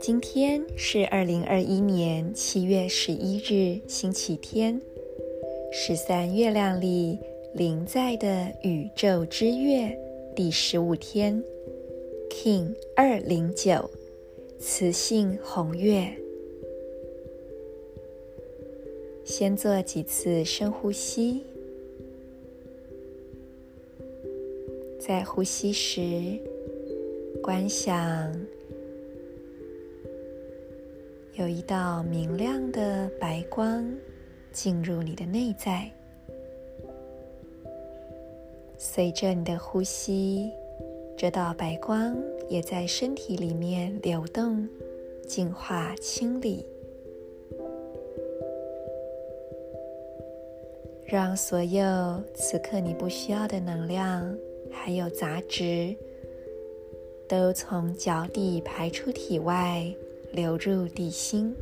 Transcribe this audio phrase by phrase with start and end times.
[0.00, 4.80] 今天是二零二一年七月十一日，星期天，
[5.72, 7.18] 十三月亮里
[7.54, 9.98] 临在的宇宙之月
[10.34, 11.42] 第十五天
[12.30, 13.90] ，King 二零九，
[14.58, 16.08] 雌性红月。
[19.24, 21.42] 先做几次深呼吸，
[25.08, 26.38] 在呼吸时
[27.42, 28.30] 观想。
[31.32, 33.90] 有一道明亮的白光
[34.52, 35.90] 进入你的内在，
[38.76, 40.52] 随着你的呼吸，
[41.16, 42.14] 这道白光
[42.46, 44.68] 也在身体里面流动、
[45.26, 46.66] 净化、清理，
[51.06, 54.36] 让所有此刻你不需要的能量
[54.70, 55.94] 还有杂质，
[57.28, 59.92] 都从脚底排出体外。
[60.30, 61.54] 流入地心，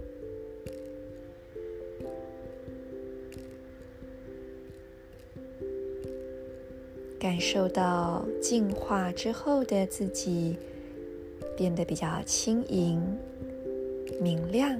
[7.16, 10.59] 感受到净化之后的自己
[11.56, 13.00] 变得比较轻盈、
[14.20, 14.77] 明亮。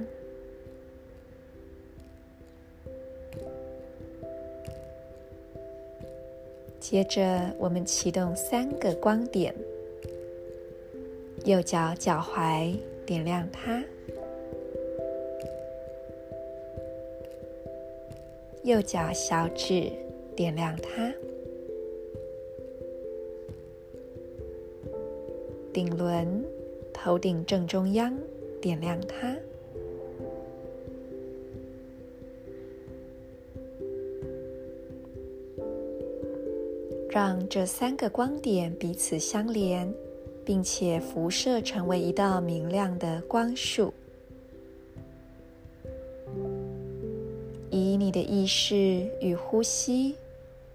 [6.89, 9.53] 接着，我们启动三个光点：
[11.43, 12.73] 右脚脚踝。
[13.05, 13.83] 点亮它，
[18.63, 19.91] 右脚小指
[20.33, 21.13] 点亮它，
[25.73, 26.41] 顶轮
[26.93, 28.17] 头顶正中央
[28.61, 29.35] 点亮它，
[37.09, 39.93] 让这三个光点彼此相连。
[40.47, 43.93] 并且辐射成为一道明亮的光束，
[47.69, 50.15] 以你的意识与呼吸，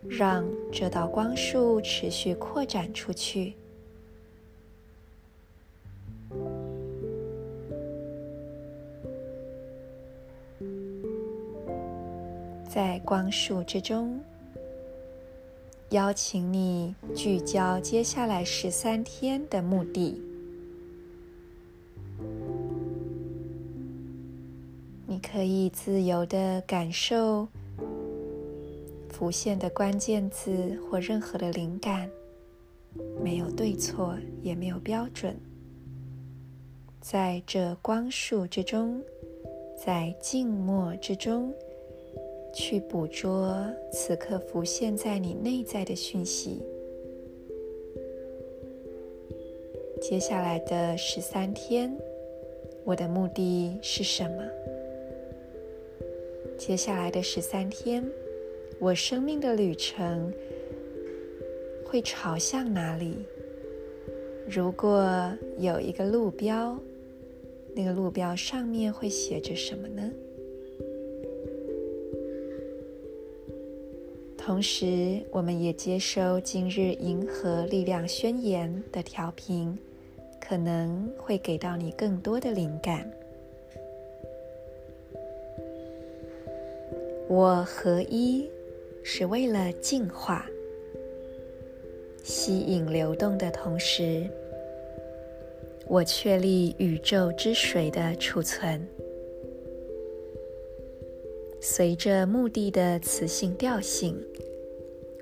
[0.07, 3.55] 让这道光束持续扩展出去。
[12.69, 14.21] 在光束之中。
[15.93, 20.19] 邀请你聚焦接下来十三天的目的。
[25.07, 27.47] 你可以自由的感受
[29.11, 32.09] 浮现的关键字或任何的灵感，
[33.23, 35.37] 没有对错，也没有标准。
[37.03, 39.03] 在这光束之中，
[39.77, 41.53] 在静默之中。
[42.53, 46.63] 去捕捉此刻浮现在你内在的讯息。
[50.01, 51.97] 接下来的十三天，
[52.85, 54.43] 我的目的是什么？
[56.59, 58.05] 接下来的十三天，
[58.79, 60.33] 我生命的旅程
[61.85, 63.17] 会朝向哪里？
[64.49, 66.77] 如果有一个路标，
[67.75, 70.11] 那个路标上面会写着什么呢？
[74.45, 79.79] 同时，我们也接收今日银河力量宣言的调频，
[80.41, 83.09] 可能会给到你更多的灵感。
[87.29, 88.51] 我合一
[89.05, 90.45] 是为了净化，
[92.25, 94.29] 吸引流动的同时，
[95.87, 98.85] 我确立宇宙之水的储存。
[101.62, 104.24] 随着目的的磁性调性，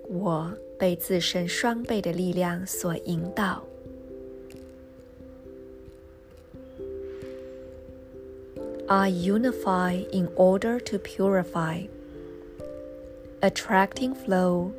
[0.10, 3.64] 我被自身双倍的力量所引导。
[8.88, 11.88] I unify in order to purify.
[13.42, 14.72] Attracting flow,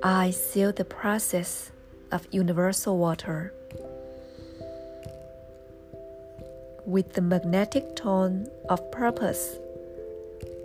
[0.00, 1.70] I seal the process
[2.10, 3.50] of universal water.
[6.86, 9.58] With the magnetic tone of purpose.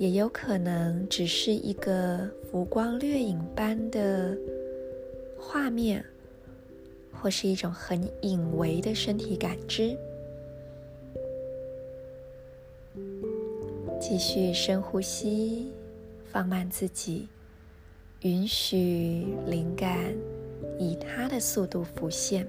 [0.00, 4.34] 也有可能只是一个浮光掠影般的
[5.38, 6.02] 画面，
[7.12, 9.94] 或是一种很隐微的身体感知。
[14.00, 15.70] 继续深呼吸，
[16.32, 17.28] 放慢自己，
[18.22, 20.14] 允许灵感
[20.78, 22.48] 以它的速度浮现。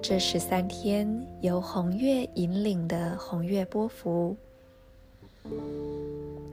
[0.00, 4.36] 这十三天由红月引领的红月波幅，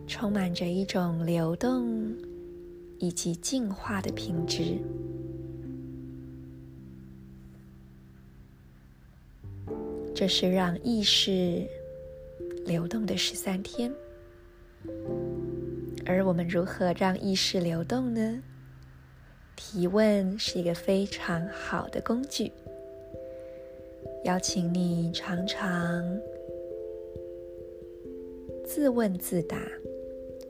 [0.07, 2.15] 充满着一种流动
[2.99, 4.77] 以及进化的品质。
[10.15, 11.63] 这是让意识
[12.65, 13.93] 流动的十三天，
[16.05, 18.41] 而我们如何让意识流动呢？
[19.55, 22.51] 提问是一个非常好的工具。
[24.23, 26.03] 邀请你常常
[28.67, 29.65] 自问自答，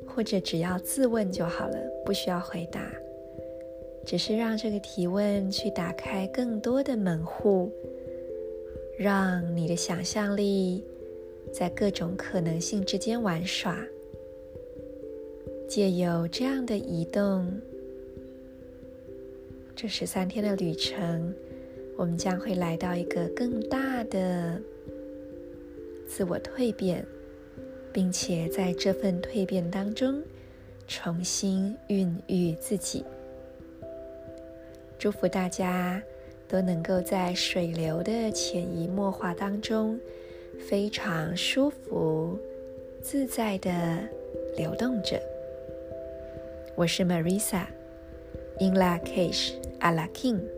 [0.08, 2.92] 或者只要自问就好了，不需要回答，
[4.04, 7.72] 只是让这个提问去打开更多的门户，
[8.98, 10.84] 让你的想象力
[11.54, 13.78] 在各种可能性之间玩耍，
[15.68, 17.48] 借由这样的移动，
[19.75, 21.34] 这十三天的旅程。
[21.96, 24.62] 我们将会来到一个更大的
[26.08, 27.04] 自我蜕变，
[27.97, 30.21] 并且在这份蜕变当中
[30.88, 33.03] 重新孕育自己。
[34.99, 35.99] 祝福大家
[36.47, 39.99] 都能够在水流的潜移默化当中，
[40.69, 42.38] 非常舒服、
[43.01, 43.71] 自在地
[44.55, 45.19] 流动着。
[46.75, 50.56] 我是 Marisa，In Lak'ech Ala K'in。